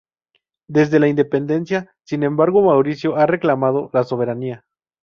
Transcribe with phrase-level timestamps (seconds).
[0.67, 4.65] Desde la independencia, sin embargo, Mauricio ha reclamado la soberanía.